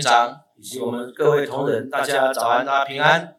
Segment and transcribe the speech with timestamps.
[0.00, 3.36] 院长以及我们各位同仁，大家早安，大家平安。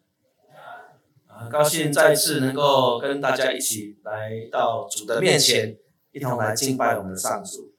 [1.28, 5.77] 很高兴再次能够跟大家一起来到主的面前，
[6.12, 7.72] 一同来敬拜我们的上主。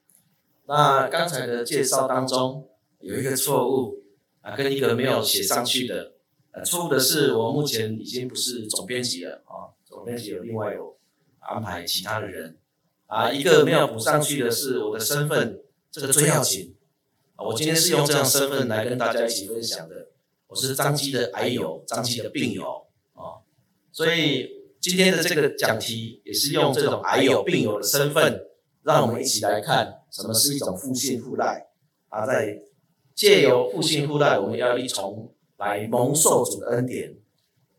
[0.65, 2.67] 那刚才的介绍当中
[2.99, 3.99] 有一个错误
[4.41, 6.13] 啊，跟一个没有写上去的。
[6.65, 10.97] 错误的是我目前已经不是总编辑了啊，总编辑有另外有
[11.39, 12.57] 安排其他的人
[13.05, 13.31] 啊。
[13.31, 16.75] 一个没有补上去的是我的身份，这个最要紧。
[17.43, 20.07] 我今天是用这样身份来跟大家一起分享的。
[20.47, 23.41] 我是张基的癌友，张基的病友啊，
[23.91, 24.49] 所以
[24.79, 28.47] 今天的这个讲题也是用这种癌友、病友的身份，
[28.83, 31.67] 让我们一起来看什么是一种互信互赖
[32.09, 32.25] 啊。
[32.25, 32.59] 在
[33.15, 37.15] 借由互信互赖，我们要一同来蒙受主的恩典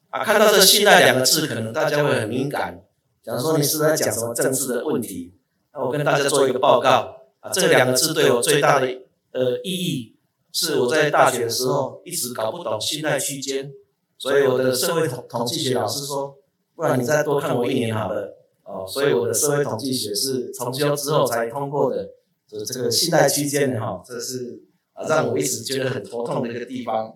[0.09, 0.25] 啊。
[0.25, 2.83] 看到这“信赖”两个字，可能大家会很敏感，
[3.23, 5.35] 假如说你是在讲什么政治的问题，
[5.75, 9.03] 那我跟大家做一个报告啊，这两个字对我最大的。
[9.33, 10.17] 呃，意义
[10.53, 13.73] 是我在大学的时候一直搞不懂信赖区间，
[14.17, 16.39] 所以我的社会统统计学老师说，
[16.75, 18.39] 不然你再多看我一年好了。
[18.65, 22.11] 哦，所以我的社会统计学是重修之后才通过的，
[22.49, 24.63] 就是这个信赖区间哈，这是
[25.09, 27.13] 让我一直觉得很头痛的一个地方。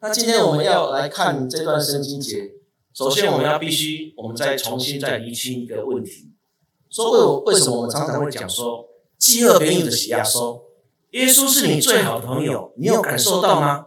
[0.00, 2.52] 那今天我们要来看这段圣经节，
[2.94, 6.30] 首先我们要必须我们再重新再厘清一个问题，
[6.88, 8.86] 说为为什么我们常常会讲说
[9.18, 10.69] 饥饿别人的喜压缩。
[11.10, 13.86] 耶稣是你最好的朋友，你有感受到吗？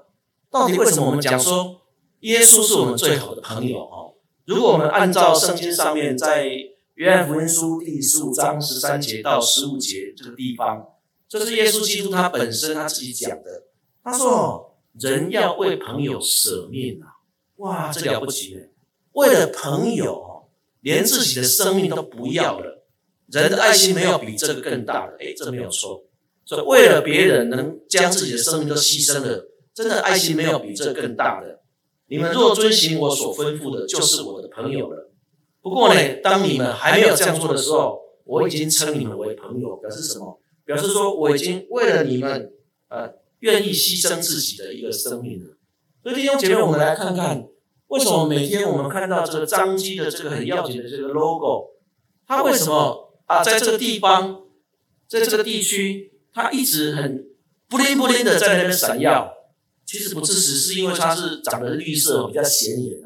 [0.51, 1.81] 到底为什么我们讲说
[2.19, 3.79] 耶稣是我们最好的朋友？
[3.79, 6.49] 哦，如果我们按照圣经上面在
[6.95, 10.85] 约翰福音书第十五章十三节到十五节这个地方，
[11.29, 13.63] 这是耶稣基督他本身他自己讲的。
[14.03, 17.23] 他说：“人要为朋友舍命啊！
[17.55, 18.69] 哇，这了不起！
[19.13, 20.49] 为了朋友，
[20.81, 22.85] 连自己的生命都不要了。
[23.27, 25.15] 人的爱心没有比这个更大的。
[25.19, 26.03] 诶，这没有错。”
[26.45, 31.61] 所以，为了别人能将自己的生命都牺牲了，真的爱心没有比这更大的。
[32.07, 35.09] 你们若遵行我所吩咐的，就是我的朋友了。
[35.61, 40.39] 不过呢，当你们还没有这样做的时候，我已经称你们为朋友，表示什么？
[40.65, 42.51] 表示说我已经为了你们，
[42.89, 45.55] 呃，愿意牺牲自己的一个生命了。
[46.03, 47.47] 所以弟兄姐妹，我们来看看，
[47.87, 51.69] 为什么每天我们看到这个张基的这个很要紧的这个 logo，
[52.27, 54.41] 它为什么啊，在这个地方，
[55.07, 56.12] 在这个地区？
[56.33, 57.25] 它一直很
[57.69, 59.31] 不灵不灵的在那边闪耀，
[59.85, 62.99] 其实不是，只是因为它是长得绿色比较显眼。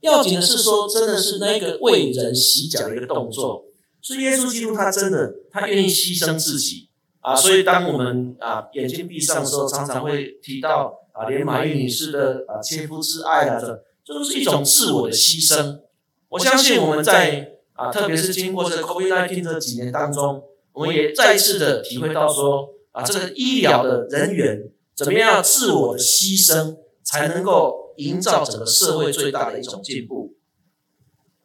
[0.00, 3.64] 要紧的是说，真的是那个为人洗脚的一个动作，
[4.00, 6.88] 是耶稣基督他真的他愿意牺牲自己
[7.20, 7.36] 啊。
[7.36, 13.66] 所以当我们啊眼睛闭上的时候，常常会提到啊，连马玉女士的啊切肤之爱啊，这
[14.04, 15.80] 这都是一种自我的牺牲。
[16.30, 20.42] 我相信我们在啊，特别是经过这 COVID-19 这几年当中。
[20.72, 30.34] 我们也再次的体会到说啊，这个医疗的人员怎么样自我的牺牲，才能够营造整个社会最大的一种进步。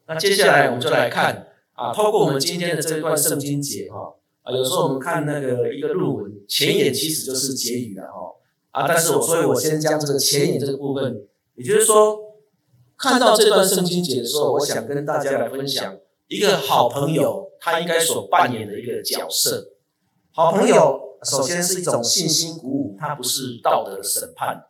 [0.07, 8.35] 那接下来我们就来看啊，透过我们今天的这段圣经节哈啊，有时候我们看那个一个论文前言其实就是结语了哈
[8.71, 12.17] 啊，但是我所以我先将这个前言这个部分，也就是说
[12.97, 17.46] 看到这段圣经节的时候，我想跟大家来分享一个好朋友。
[17.67, 19.73] 他应该所扮演的一个角色，
[20.31, 24.67] 好朋友首先是一种信心鼓舞，他不是道德的审判。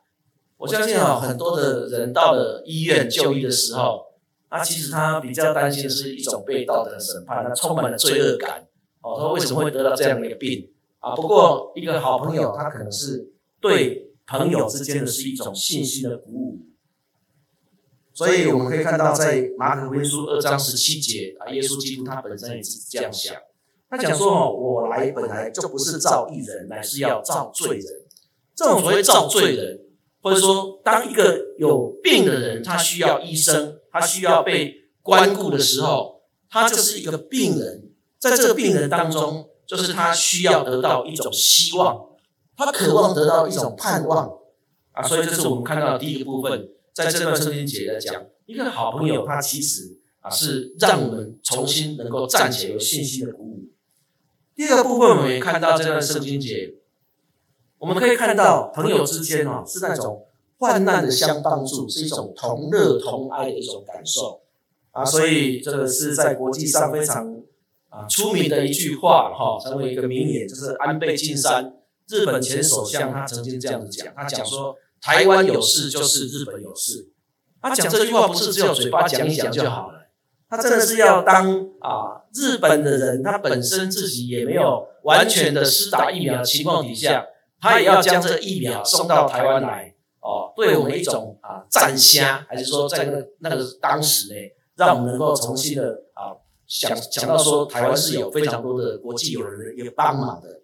[0.57, 4.03] 我相信啊，很多的人到了医院就医的时候，
[4.49, 8.67] 他其实他比较担心的是一种被道德审判，他充满了罪恶感。
[9.01, 11.15] 哦，说为什么会得到这样的一个病啊？
[11.15, 13.31] 不过一个好朋友，他可能是
[13.61, 16.61] 对朋友之间的是一种信心的鼓舞。
[18.17, 23.35] 所以我们可以看到，在马可福音书二章十七节啊，耶稣基督他本身也是这样想。
[23.87, 27.85] 他讲说：“哦，我来本来就不是造义人，乃是要造罪人。
[28.55, 29.81] 这种所谓造罪人，
[30.23, 37.91] 或者说当一个有病的人，他需要医生，他需要被关顾的时候，他就是一个病人。
[38.17, 42.03] 在这个病人当中，就是他需要得到一种希望，
[42.57, 44.39] 他渴望得到一种盼望
[44.93, 45.03] 啊。
[45.03, 53.69] 所以这是我们看到的第一个部分。”在这段圣经节来讲，一个好朋友，他其实啊是让我们重新能够站起来，有信心的鼓舞。
[54.55, 56.73] 第二个部分，我们也看到这段圣经节，
[57.77, 60.25] 我们可以看到朋友之间啊是那种
[60.57, 64.41] 患难的相帮助，是一种同乐同哀的一种感受
[64.89, 65.05] 啊。
[65.05, 67.43] 所以这个是在国际上非常
[67.89, 71.75] 啊出名的一句话哈，成为一个名言，就是安倍晋三
[72.07, 74.75] 日本前首相他曾经这样子讲，他讲说。
[75.01, 77.09] 台湾有事就是日本有事，
[77.61, 80.07] 他讲这句话不是只有嘴巴讲一讲就好了，
[80.49, 87.25] 他真的是要当啊日本的人，他本身自己也没有完全的施打疫苗的情况底下，
[87.59, 94.35] 他也要将这疫苗送到台湾来，哦，对我们一种啊赞声，还是说在那个那个当时呢，
[94.75, 96.35] 让我们能够重新的啊
[96.65, 100.61] 想想到说台湾是有非常多的国际友人的一个帮忙的。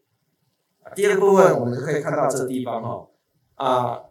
[0.96, 3.08] 第二部分，我们可以看到这个地方哈
[3.56, 4.02] 啊，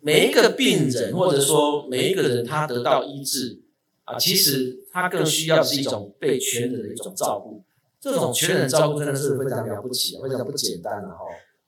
[0.00, 3.62] 每一个病人或者说每一个人他得到医治
[4.04, 7.62] 啊，其实他更需要是一种被全人的一种照顾。
[8.00, 11.18] 这种全人照顾真的是非常了不起，非常不简单的哈。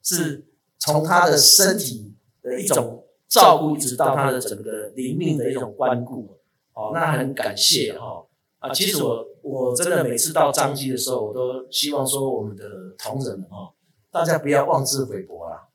[0.03, 0.47] 是
[0.79, 6.39] 从他的身体的一种照顾，一直到他的整个灵命的一种关顾。
[6.75, 8.25] 哦，那很感谢哈
[8.59, 8.73] 啊！
[8.73, 12.65] 其实我我真的每次到彰基的时候，我都希望说我们的
[12.97, 13.75] 同仁们哈。
[14.11, 15.69] 大家不要妄自菲薄啦，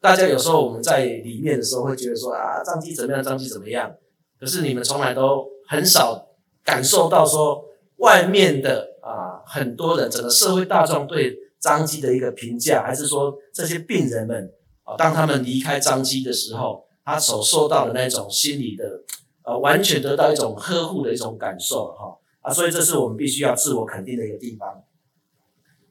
[0.00, 3.94] 大家有时候我们在里面的时候会觉得说啊，彰基怎么样，彰基怎么样，
[4.38, 6.28] 可是你们从来都很少
[6.64, 7.64] 感受到说
[7.96, 14.52] 外面的啊很多人整个社会大众对彰基的一个评价，还是说这些病人们
[14.84, 19.02] 啊，当他们离开彰基的时候，他所受到的那种心理的
[19.42, 24.84] 呃完全得到一种呵护的一种感受哈啊，所以这是我们必须要自我肯定的一个地方。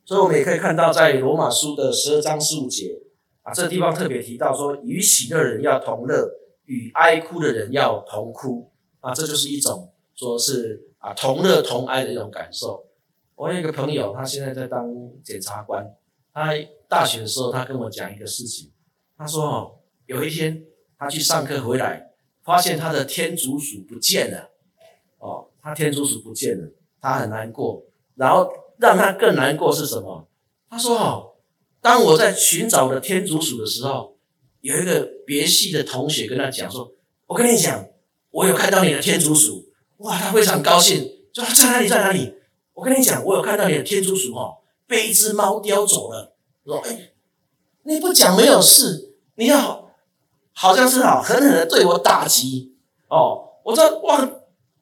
[0.06, 3.01] 所以，我们也可以看到，在罗马书的十二章十五节
[3.48, 6.30] 啊，这地方特别提到说，与喜乐的人要同乐，
[6.66, 12.86] 与哀哭的人要同哭啊，这就是一种说是啊同乐同哀的一种感受。
[13.36, 15.96] 我有一个朋友，他现在在当检察官，
[16.34, 16.52] 他
[16.90, 18.70] 大学的时候，他跟我讲一个事情，
[19.18, 20.66] 他说哦，有一天
[21.00, 22.12] 他去上课回来，
[22.44, 24.50] 发现他的天竺鼠不见了，
[25.20, 27.86] 哦，他天竺鼠不见了，他很难过，
[28.16, 28.52] 然后。
[28.80, 30.28] 让他更难过是什么？
[30.70, 31.34] 他说：“哦，
[31.88, 34.18] 当我在寻找我的天竺鼠的时候，
[34.60, 36.92] 有一个别系的同学跟他讲说
[37.28, 37.88] ：‘我跟你讲，
[38.30, 39.63] 我有看到你的天竺鼠。’
[40.00, 42.34] 哇，他非常高兴，说：‘在哪里，在哪里？’
[42.75, 46.36] 我跟你讲，我有看到你的天竺鼠哦，被一只猫叼走了。
[46.66, 47.13] 说：‘哎，
[47.84, 49.89] 你不讲没有事，你要
[50.51, 52.75] 好像是好狠狠的对我打击
[53.07, 54.30] 哦。’我说：‘哇，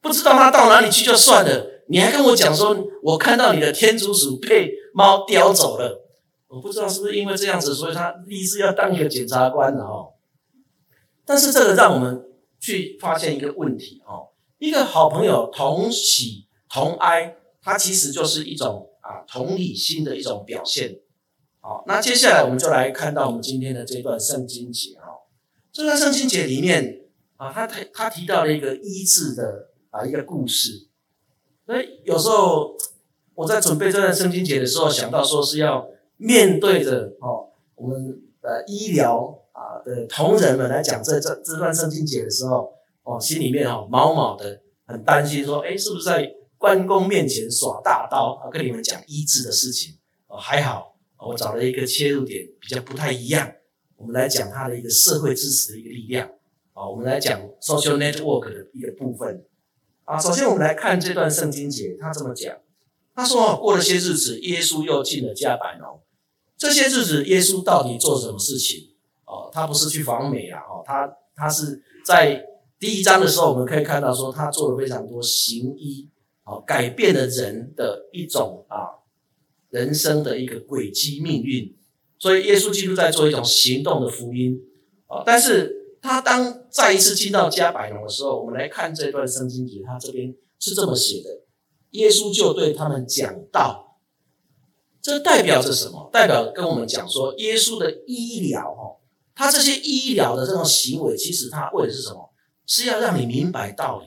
[0.00, 6.05] 不知道他到哪里去就算了。’你还跟我讲说，我看到你的天竺鼠被猫叼走了，
[6.48, 10.14] 我不知道是不是因为这样子，所以他立志要当一个检察官的哦。
[11.24, 12.24] 但是这个让我们
[12.60, 14.28] 去发现一个问题哦，
[14.58, 21.00] 一个好朋友同喜同哀，它其实就是一种啊同理心的一种表现。
[21.60, 25.26] 好，那接下来我们就来看到我们今天的这段圣经节哦，
[25.72, 27.06] 这段圣经节里面
[27.36, 30.86] 啊，他提他提到了一个医治的啊一个故事。
[31.66, 32.76] 所以有时候
[33.34, 42.72] 我在准备这段圣经节的时候，想到说是要面对着哦我们呃医疗啊的同仁们来讲这这这段圣经节的时候，
[43.02, 48.50] 哦心里面哦毛毛的很担心说，诶是不是在关公面前耍大刀啊？
[48.50, 53.52] 跟你们讲医治的事情哦，还好我找了一个切入点比较不太一样，
[53.96, 56.30] 我们来讲它的一个社会支持的一个力量
[56.72, 59.44] 啊，我们来讲 social network 的一个部分。
[60.04, 62.56] 啊，首先我们来看这段圣经节，他这么讲，
[63.14, 66.00] 他说过了些日子，耶稣又进了迦百农。
[66.56, 68.90] 这些日子，耶稣到底做什么事情？
[69.24, 72.44] 哦，他不是去访美啊，哦，他他是在
[72.78, 76.08] 第一章的时候，我们可以看到说，他做了非常多行医，
[76.44, 79.02] 哦，改变了人的一种啊
[79.70, 81.76] 人生的一个轨迹命运。
[82.18, 84.60] 所以，耶稣基督在做一种行动的福音，
[85.06, 85.74] 啊，但是。
[85.98, 91.40] 他当再一次进到迦百农的时候，我们来看这段圣经节，他这边是这么写的：
[91.92, 93.85] 耶稣就对他们讲道，
[95.06, 96.10] 这代表着什么？
[96.12, 98.98] 代表跟我们讲说，耶稣的医疗哦，
[99.36, 102.28] 他这些医疗的这种行为，其实他为的是什么？
[102.66, 104.06] 是要让你明白道理。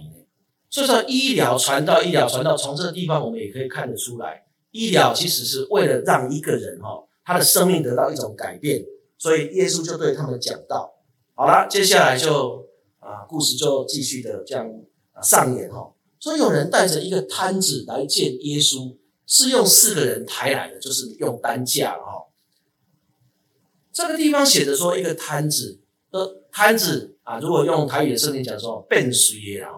[0.70, 8.84] 所以说，医疗传道，医疗传道，从这个地方我们也可以看得出来，医疗其实是为了让一个人哈，他的生命得到一种改变。
[9.18, 10.96] 所以耶稣就对他们讲道。
[11.34, 12.68] 好了，接下来就
[13.00, 14.70] 啊，故事就继续的这样
[15.24, 15.94] 上演哈。
[16.20, 18.98] 所以有人带着一个摊子来见耶稣，
[19.29, 22.25] 是用四个人抬来的，就是用担架哈。
[23.93, 29.69] 这个地方写着说，一个摊子呃，摊子啊，如果用台语的圣经讲说，变水的啦，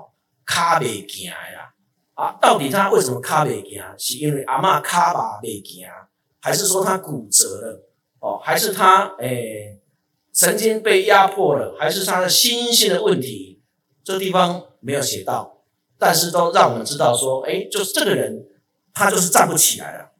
[0.46, 1.74] 卡未行的啦
[2.14, 3.84] 啊，到底他为什么卡未行？
[3.98, 5.86] 是因为阿嬷卡吧未行，
[6.40, 7.84] 还是说他骨折了？
[8.20, 9.78] 哦，还是他诶？
[10.34, 13.62] 曾经被压迫了，还是他的心性的问题？
[14.02, 15.66] 这地方没有写到，
[16.00, 18.48] 但是都让我们知道说，哎，就是这个人，
[18.94, 20.12] 他就是站不起来了，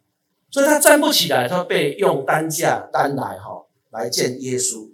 [0.50, 4.90] 所以他站不起来，他被用担架担来哈来见耶稣。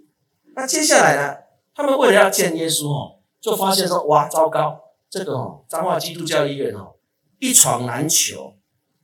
[0.54, 1.36] 那接下来呢，
[1.74, 6.96] 他们为了要见耶稣哦，就发现说，哇，糟糕，这个哦，彰化基督教医院哦，
[7.38, 8.56] 一床难求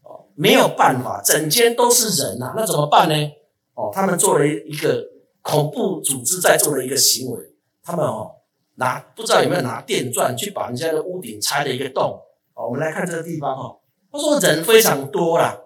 [0.02, 3.32] 哦，没有办法，整间都是人呐，那怎么办呢？
[3.74, 5.04] 哦，他们做了一个
[5.42, 7.40] 恐怖组织在做的一个行为，
[7.82, 8.36] 他们哦
[8.76, 12.20] 拿不知道有没有拿电钻去把人家的屋顶拆了一个洞。
[12.54, 13.78] 哦，我们来看这个地方哦，
[14.14, 15.58] 他说人非常多啦，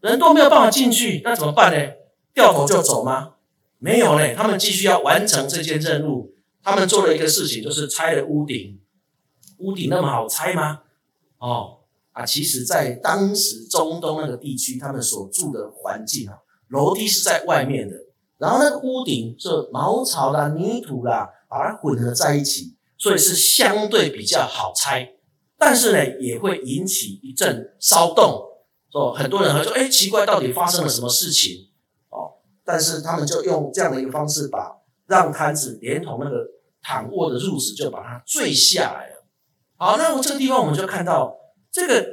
[0.00, 1.92] 人都没有办法进去，那怎么办呢？
[2.34, 3.30] 掉头就走吗？
[3.78, 6.34] 没有嘞，他们继续要完成这件任务。
[6.62, 8.78] 他们做了一个事情，就是拆了屋顶。
[9.58, 10.80] 屋顶那么好拆吗？
[11.38, 11.78] 哦
[12.12, 16.36] 啊，其实，在当时中东那个地区，他们所住的环境啊，
[16.68, 17.96] 楼梯是在外面的，
[18.36, 25.13] 然后那个屋顶是茅草啦、泥土啦，把它混合在一起，所以是相对比较好拆。
[25.64, 28.50] 但是呢，也会引起一阵骚动。
[28.92, 31.70] 哦，很多人会说：“哎，奇怪，到底发生了什么事情？”
[32.10, 36.46] 哦，但是他们就用这样的一个方式，把让摊子连同那个
[36.82, 39.24] 躺卧的褥子，就把它坠下来了。
[39.76, 41.34] 好，那么这个地方我们就看到，
[41.72, 42.06] 这个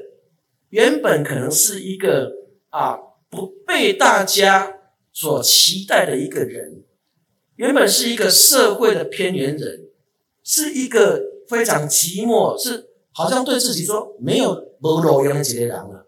[0.69, 2.31] 原本可能是一个
[2.69, 2.97] 啊
[3.29, 4.79] 不被大家
[5.11, 6.85] 所期待的一个人，
[7.57, 9.89] 原本是一个社会的边缘人，
[10.41, 14.51] 是一个非常寂寞，是好像对自己说没有
[14.81, 16.07] 无路用的一个人了。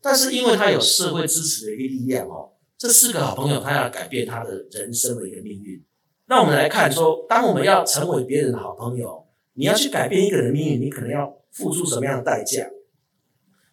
[0.00, 5.84] 但是因为他有社会支持的一个力量哦，这四个好朋友他要改变他的人生的一个命运。
[6.26, 9.24] 那我们来看说，当我们要成为别人的好朋友。
[9.54, 12.70] 你要去改变一个人的命运，你可能要付出什么样的代价？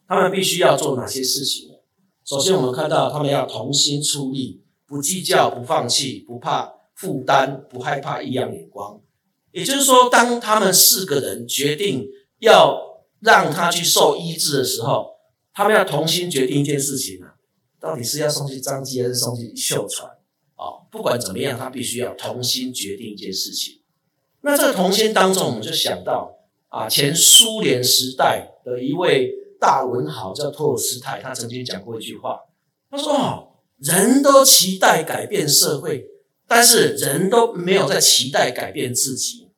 [0.07, 1.69] 他们必须要做哪些事情？
[2.25, 8.99] 首先，我们看到他们要同心出力，不计较，不放弃，不怕负担，不害怕异样眼光。
[9.51, 12.07] 也就是说，当他们四个人决定
[12.45, 15.07] 要让他去受医治的时候，
[15.53, 17.35] 他们要同心决定一件事情啊，
[17.79, 20.09] 到底是要送去彰基还是送去秀传？
[20.55, 23.81] 哦，不管怎么样，他必须要同心决定一件事情。
[24.41, 26.37] 那这个同心当中，我们就想到
[26.69, 32.39] 啊，前苏联时代的一位大文豪叫托尔斯泰，他曾经讲过一句话，
[32.89, 33.47] 他说：“哦，
[33.79, 36.05] 人都期待改变社会，
[36.47, 39.49] 但是人都没有在期待改变自己。”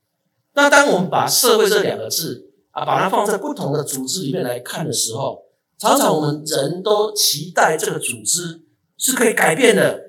[0.55, 2.46] 那当我们把“社会”这两个字
[2.77, 5.45] 啊，把它放在不同的组织里面来看的时候，
[5.79, 8.61] 常常我们人都期待这个组织
[8.97, 10.03] 是可以改变的。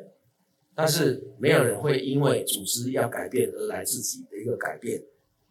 [0.75, 5.03] 但是没有人会因为组织要改变而来自己的一个改变。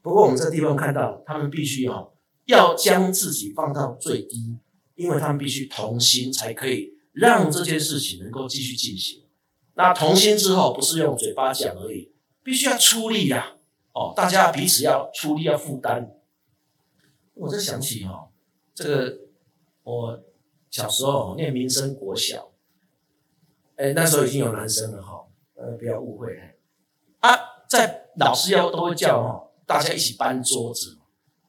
[0.04, 2.14] 不过我们这地方看到，他们必须要
[2.46, 4.56] 要将自己放到最低，
[4.94, 9.24] 因为他们必须同心，才可以让这件事情能够继续进行。
[9.74, 12.12] 那同心之后，不是用嘴巴讲而已，
[12.44, 13.56] 必须要出力呀！
[13.94, 16.12] 哦，大家彼此要出力，要负担。
[17.40, 18.28] 我就想起哈，
[18.74, 19.18] 这个
[19.84, 20.20] 我
[20.70, 22.50] 小时候念民生国小。
[23.76, 25.26] 哎，那时候已经有男生了哈，
[25.56, 26.36] 呃，不要误会。
[27.20, 27.38] 啊，
[27.70, 30.98] 在老师要都会叫哈，大家一起搬桌子。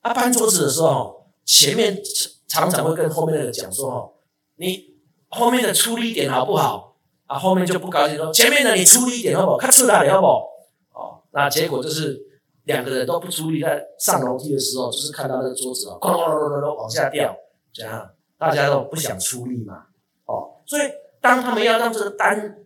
[0.03, 1.99] 啊，搬桌子的时候，前面
[2.47, 4.11] 常常会跟后面的人讲说哈，
[4.57, 6.97] 你后面的出力一点好不好？
[7.27, 9.57] 啊，后面就不高兴说，前面的你出力一点好不好？
[9.57, 10.49] 看出来好不好？
[10.93, 12.28] 哦，那结果就是
[12.69, 17.37] 两个人都不出力，在上楼梯的时候，就是看到那个桌子啊，哐哐哐哐往下掉，
[17.73, 18.09] 这样
[18.39, 19.87] 大家都不想出力嘛，
[20.27, 20.83] 哦，所以。
[21.21, 22.59] 当他们要让这个担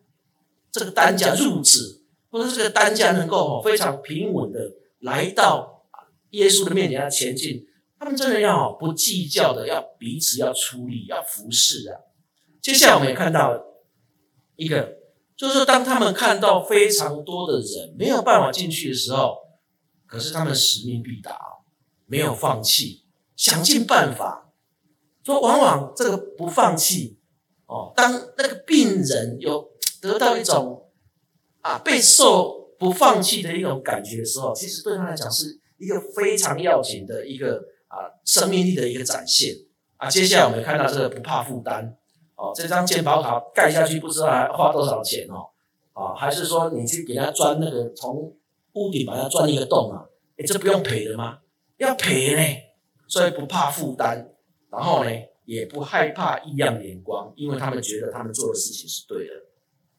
[0.71, 4.61] 这个担架入子，或者这个担架能够非常平稳的
[5.01, 5.87] 来到
[6.33, 7.67] 耶稣的面前，要前进，
[7.99, 12.01] 他们真的要不计较的，要彼此要出力，要服侍啊。
[12.61, 13.59] 接下来我们也看到
[14.57, 14.97] 一个，
[15.35, 19.42] 就是当他们看到非常多的人没有办法进去的时候，
[20.13, 21.35] 可是他们使命必达，
[22.05, 24.53] 没有放弃，想尽办法。
[25.25, 27.19] 说往往这个不放弃。
[27.65, 29.71] 哦，当那个病人有
[30.03, 30.91] 得到一种
[31.63, 37.57] 啊备受不放弃的一种感觉的时候，其实对他来讲是一个非常要紧的一个
[37.89, 39.55] 啊生命力的一个展现
[39.97, 40.11] 啊。
[40.11, 41.97] 接下来我们看到这个不怕负担
[42.35, 45.49] 哦，这张健保卡盖下去不知道还花多少钱哦，
[45.95, 48.37] 啊，还是说你去给他钻那个从
[48.75, 50.07] 屋顶把它钻一个洞啊？
[50.37, 51.41] 诶，这不用赔的吗？
[51.79, 52.43] 要赔呢，
[53.07, 54.33] 所以不怕负担，
[54.71, 55.11] 然后呢？
[55.45, 59.33] 也不害怕异样眼光，因为他们觉得他们做的事情是对的。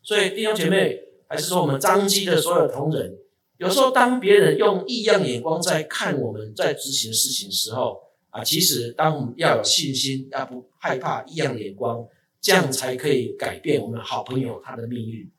[0.02, 3.14] 所以弟兄姐妹，还是说我们张基的所有同仁，
[3.58, 8.00] 有时候当别人用异样眼光在看我们在执行事情的时候
[8.30, 12.08] 啊，其实当我们要有信心，要不害怕异样眼光，
[12.40, 15.30] 这样才可以改变我们好朋友他的命运。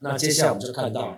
[0.00, 1.16] 那接下来我们就看到，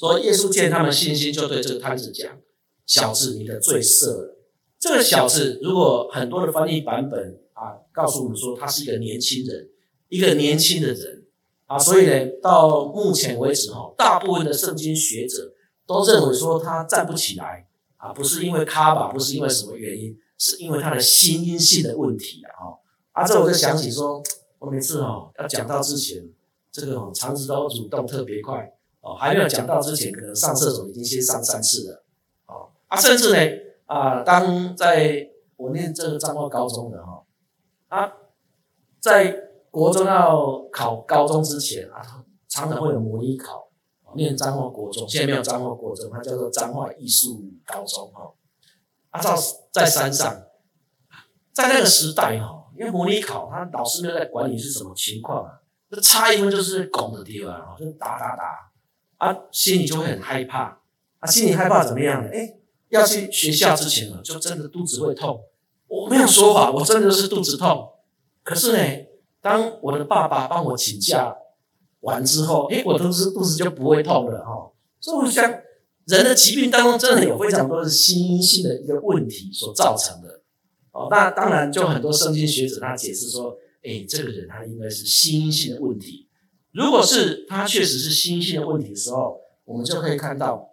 [0.00, 2.38] 说耶稣见他们信心，就对这个摊子讲
[2.86, 4.38] ：“小子，你的罪赦了。”
[4.80, 9.68] 这个小子，如果很多的翻译版本啊，告诉我们说他是一个年轻人，
[10.08, 11.26] 一个年轻的人
[11.66, 15.52] 啊，所以呢，到目前为止哈，大部分的圣经学者
[15.86, 22.72] 都认为说他站不起来啊，不是因为卡吧，不是因为什么原因，是因为他的心因性的问题啊。
[23.12, 24.22] 啊，这我就想起说，
[24.60, 26.26] 我每次哈要讲到之前，
[26.72, 32.04] 这个哦，肠子都蠕动特别快哦，还没有讲到之前，可能上厕所已经先上三次了
[32.46, 33.38] 哦啊，甚至呢
[33.86, 37.24] 啊，当在我念这个彰化高中的哈
[37.88, 38.12] 啊，
[39.00, 42.02] 在国中要考高中之前啊，
[42.48, 43.70] 常常会有模拟考，
[44.14, 48.32] 念彰化国中，现在没有彰化国中，它叫做彰化艺术高中哈
[49.10, 49.34] 啊，照
[49.72, 50.42] 在山上，
[51.52, 55.52] 在那个时代哈，因为模拟考，他老师没有在管你是什么情况啊。
[55.88, 58.69] 那差一分就是拱的地方，啊，就打打打，
[59.20, 60.80] 啊，心里就会很害怕，
[61.18, 62.30] 啊，心里害怕怎么样呢？
[62.32, 62.56] 哎，
[62.88, 65.44] 要去学校之前呢，就真的肚子会痛。
[65.86, 67.90] 我没有说谎，我真的是肚子痛。
[68.42, 68.82] 可是呢，
[69.42, 71.36] 当我的爸爸帮我请假
[72.00, 74.72] 完之后，哎，我肚子肚子就不会痛了哈。
[74.98, 75.44] 所以我想，
[76.06, 80.40] 人的疾病当中真的有非常多是心因性的一个问题所造成的。
[80.92, 83.56] 哦，那当然就很多圣经学者他解释说。
[83.82, 86.28] 哎，这个人他应该是心因性的问题。
[86.72, 90.70] 如果是他确实是心性的问题的时候，我们就可以看到，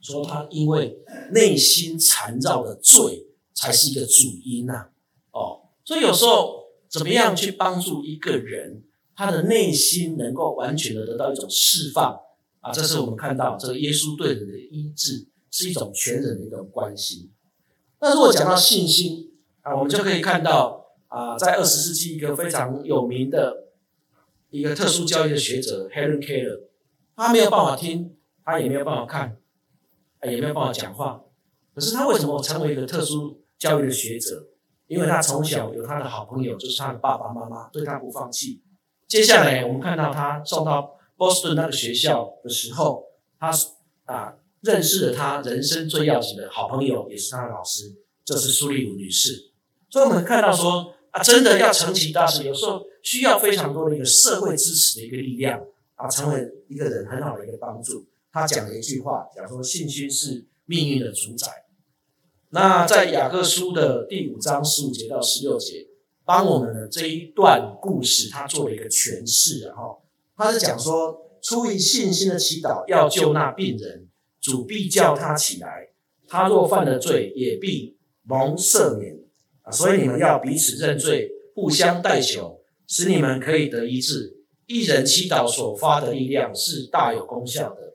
[0.00, 0.98] 说他因为
[1.32, 4.88] 内心缠绕的罪才是一个主因呐、
[5.32, 12.18] 哦，所以有时候怎么样去帮助一个人，他的内心能够完全的得到一种释放
[12.60, 12.72] 啊？
[12.72, 17.30] 这是我们看到这个耶稣对人的医治是一种全人的一种关系。
[18.00, 20.78] 那如果讲到信心啊，我们就可以看到。
[21.08, 23.67] 啊，在二十世纪，一个非常有名的
[24.50, 26.62] 一个特殊教育的学者 Helen Keller，
[27.14, 29.36] 他没有办法听，他也没有办法看，
[30.22, 31.24] 也没有办法讲话。
[31.74, 34.46] 可是他为什么成为一个特殊教育的学者？
[34.86, 38.62] 因为他从小有他的好朋友，就是他的爸爸妈妈，对他不放弃。
[39.06, 43.04] 接下来我们看到他送到波士顿那个学校的时候，
[43.38, 43.52] 他
[44.06, 49.52] 啊认识了他人生最要紧的好朋友，也是他的老师，就是苏丽鲁女士。
[49.90, 50.94] 所以我们看到说。
[51.10, 58.06] 啊，真的要成其大事，有时候需要非常多的一个社会支持的一个力量啊，成为一个人很好的一个帮助。
[58.30, 61.64] 他讲了一句话，讲说信心是命运的主宰。
[62.50, 65.86] 那在雅各书的第五章十五节到十六节，
[66.24, 70.02] 帮我们的这一段故事，他做了一个诠释，然后
[70.36, 74.08] 他是讲说，出于信心的祈祷要救那病人，
[74.40, 75.90] 主必叫他起来；
[76.26, 79.18] 他若犯了罪，也必蒙赦免。
[79.70, 84.36] 所以你们要彼此认罪，互相代求，使你们可以得医治。
[84.66, 87.94] 一人祈祷所发的力量是大有功效的。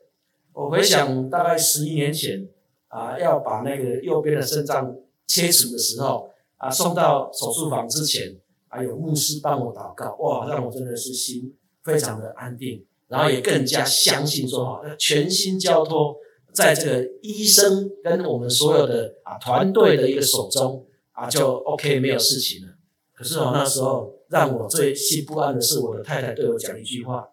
[0.52, 2.48] 我回想大概十一年前
[2.88, 8.36] 啊，要把那个右边的肾脏切除的时候啊，送到手术房之前，
[8.68, 16.16] 还有牧师帮我祷告，哇，让我真的是心非常的安定，然后也更加相信说哈，全心交托
[16.52, 20.84] 在这个医生跟我们所有的啊团队的一个手中。
[21.14, 22.74] 啊，就 OK，没有事情了。
[23.12, 27.30] 可是我那时候让我最心不安的是，我的太太对我讲一句话，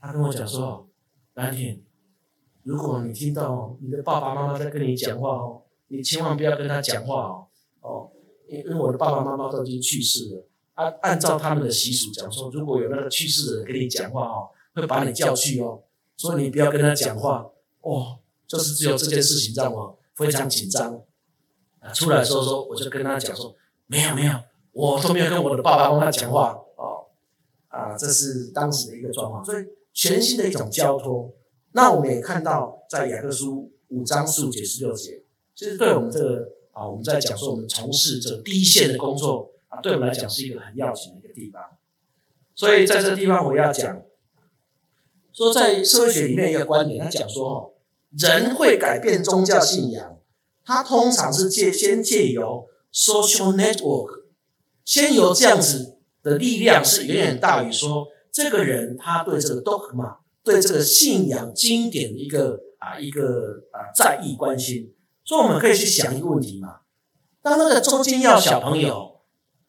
[0.00, 0.88] 她跟我讲说
[1.34, 1.82] ：“蓝天，
[2.62, 7.46] 如果你听到你的爸爸妈妈在跟你讲话哦，你千万不要跟他讲话哦，
[7.82, 8.10] 哦，
[8.48, 10.48] 因为我的爸爸妈妈都已经去世了。
[10.74, 15.82] 按按照他们的习俗讲说，如果有那个去世的人跟你讲话哦，会把你叫去哦，
[16.16, 17.50] 所以你不要跟他讲话
[17.82, 18.18] 哦。
[18.46, 21.02] 就是只有这件事情让我非常紧张。”
[21.92, 23.54] 出来的时候说，我就跟他讲说，
[23.86, 24.32] 没有没有，
[24.72, 27.06] 我都没有跟我的爸爸妈妈讲话哦，
[27.68, 31.32] 啊，这是当时的一个状况，所以全新的一种交托。
[31.72, 35.22] 那我们也看到，在雅各书五章十五节十六节，
[35.54, 41.62] 其实对我们这个啊，我们在讲说我们从事这第一线的工作啊，对我们来讲是一个很要紧的一个地方。
[42.54, 44.02] 所以在这个地方，我要讲
[45.32, 47.74] 说，在社会学里面一个观点，他讲说，
[48.10, 50.17] 人会改变宗教信仰。
[50.68, 54.24] 他通常是借先借由 social network，
[54.84, 64.92] 先由这样子的力量是远远大于说这个人他对这个 dogma，对这个信仰经典的一个啊一个啊在意关心。
[65.24, 66.80] 所以我们可以去想一个问题嘛，
[67.40, 69.22] 当那个周金耀小朋友，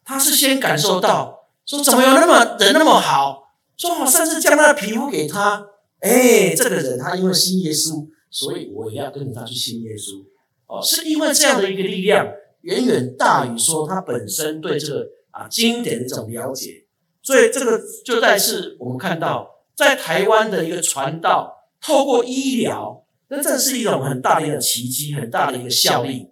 [0.04, 3.44] 他是先感受到说怎么有那么人那么好，
[3.78, 5.64] 说我甚至将他的皮肤给他，
[6.00, 10.26] 哎，这个人他因为信耶稣，所以我也要跟着他去信耶稣。
[10.70, 16.84] 哦，是因为这样的一个力量远远大于说他本身对这个啊经典的一种了解，
[17.22, 26.28] 所以这个就再次我们看到在台湾的一个传道，透过医疗，那这是一种很大的一个奇迹，很大的一个效力。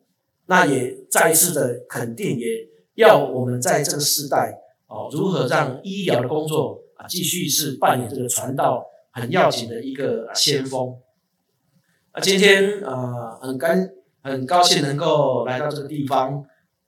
[0.46, 2.46] 那也再一次的肯定，也
[2.94, 10.96] 要我们在这个时代哦，如何让医疗的工作啊继续是扮演这个传道很要紧的一个先锋。
[12.12, 13.94] 啊，今天啊很干。
[14.22, 16.44] 很高兴能够来到这个地方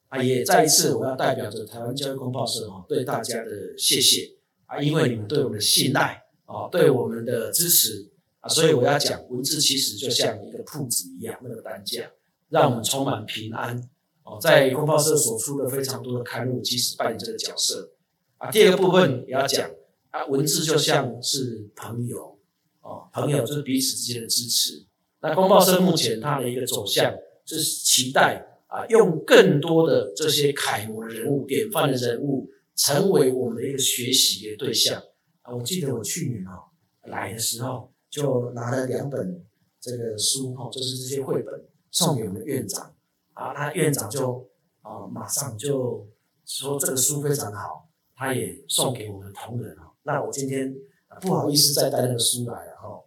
[0.08, 12.10] 啊，也再一次我要代表着台湾教育公报社哈，对大家的谢谢啊，因为你们对我们的信赖啊，对我们的支持啊，所以我要讲，文字其实就像一个铺子一样，那个担架，
[12.48, 13.80] 让我们充满平安。
[14.22, 17.90] 哦，在公报社所出的非常多的刊物，其实扮演这个角色
[18.36, 18.50] 啊。
[18.50, 19.70] 第二个部分也要讲
[20.10, 22.38] 啊，文字就像是朋友
[22.82, 24.84] 哦，朋友就是彼此之间的支持。
[25.22, 35.02] 那公报社目前它的一个走向就是期待啊，用更多的这些楷模人物、典范的人物，成为我们的一个学习的对象
[35.42, 35.54] 啊。
[35.54, 36.70] 我记得我去年哦
[37.04, 39.44] 来的时候，就拿了两本
[39.80, 42.94] 这个书哈，就是这些绘本送给我们院长。
[43.32, 44.48] 啊，他院长就
[44.82, 46.06] 啊，马上就
[46.44, 49.90] 说这个书非常好，他也送给我们同仁啊。
[50.02, 50.74] 那我今天
[51.20, 53.02] 不好意思再带那个书来了哈，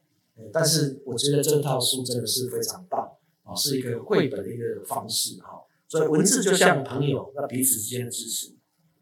[0.52, 3.12] 但是我觉得这套书真的是非常棒
[3.43, 5.62] 啊，是一个绘本的一个方式哈。
[5.88, 8.56] 所以文字就像朋友，那彼此之间的支持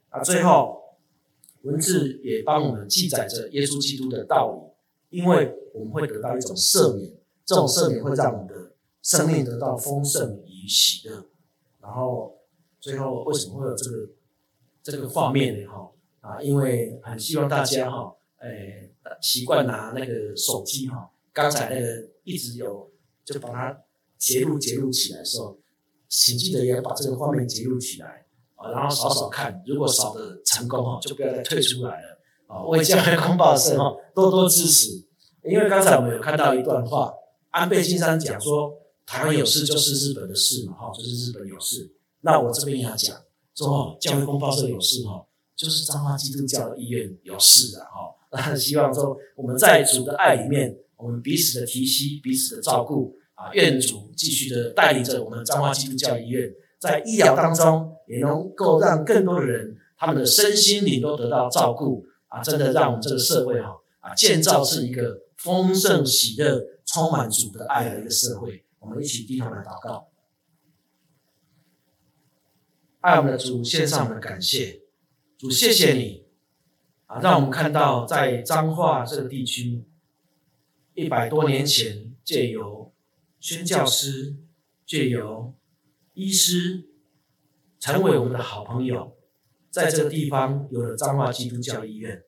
[0.09, 0.21] 啊。
[0.21, 0.97] 最后，
[1.61, 4.73] 文字也帮我们记载着耶稣基督的道
[5.09, 7.13] 理，因为我们会得到一种赦免，
[7.45, 10.43] 这种赦免会让我们的生命得到丰盛。
[10.45, 11.25] 与喜乐，
[11.81, 12.37] 然后
[12.79, 14.09] 最后为什么会有这个
[14.83, 15.67] 这个画面呢？
[15.67, 22.91] 哈啊，因为很希望大家哈，哎，习惯拿那个手机哈，刚才那个一直有
[23.23, 23.81] 就把它
[24.17, 25.57] 截录截录起来的时候，
[26.07, 32.63] 请记得也要把这个画面截录起来啊，然后扫扫看，如果扫的成功哈，就不要再退出来了啊。
[32.65, 35.05] 为将来公报社哈多多支持，
[35.43, 37.13] 因为刚才我们有看到一段话，
[37.49, 38.77] 安倍晋三讲说。
[39.03, 41.91] 台湾有事就是日本的事嘛，哈，就是日本有事。
[42.21, 43.17] 那我这边也要讲，
[43.53, 48.15] 说教会公报社有事哈，就是彰化基督教的医院有事的哈。
[48.31, 68.63] 那希望说我们在主的爱里面，我们彼此的提携，彼此的照顾啊，愿主继续的带领着我们彰化基督教医院，在医疗当中也能够让更多的人他们的身心灵都得到照顾啊，真的让我们这个社会哈啊建造是一个丰盛喜乐、充满主的爱的一个社会。
[68.79, 70.07] 我们一起低头来祷告，
[72.99, 74.81] 爱我们的主，献上我们的感谢。
[75.37, 76.25] 主，谢谢你
[77.05, 79.83] 啊，让我们看到在彰化这个地区，
[80.93, 82.93] 一百多年前，借由
[83.39, 84.35] 宣教师、
[84.85, 85.53] 借由
[86.13, 86.87] 医师，
[87.79, 89.17] 成为我们的好朋友，
[89.69, 92.23] 在这个地方有了彰化基督教医院。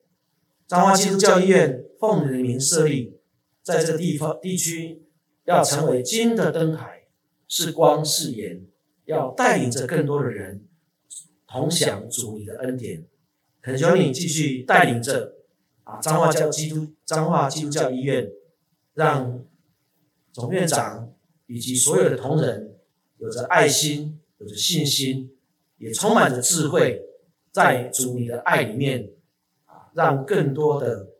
[0.66, 3.18] 彰化基督教医院奉人民设立，
[3.62, 5.00] 在这个地方地区。
[5.46, 7.02] 要成为金的灯台，
[7.46, 8.66] 是光是盐，
[9.04, 10.66] 要带领着更多的人
[11.46, 13.06] 同享主你的恩典。
[13.60, 15.34] 恳求你继续带领着
[15.82, 18.26] 啊，彰化教基督彰化基督教医院，
[18.94, 19.44] 让
[20.32, 21.14] 总院长
[21.46, 22.78] 以及所有的同仁
[23.18, 25.36] 有着爱心，有着信心，
[25.76, 27.02] 也充满着智慧，
[27.52, 29.12] 在主你的爱里面
[29.66, 31.10] 啊，让更多的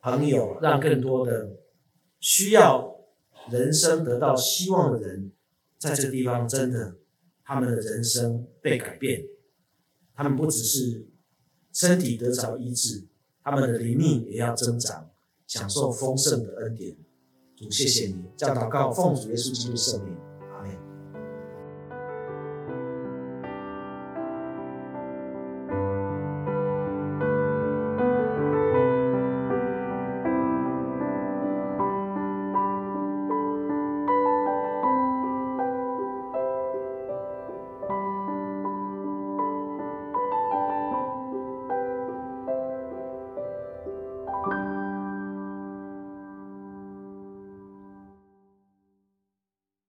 [0.00, 1.56] 朋友，让更多的
[2.18, 2.90] 需要。
[3.50, 5.32] 人生得到希望的人，
[5.76, 6.94] 在这地方真的，
[7.42, 9.26] 他们的人生被改变。
[10.14, 11.08] 他们不只是
[11.72, 13.08] 身体得着医治，
[13.42, 15.10] 他们的灵命也要增长，
[15.52, 16.96] 享受丰盛的恩典。
[17.54, 20.16] 主，谢谢你，这样祷告，奉主耶稣基督圣名。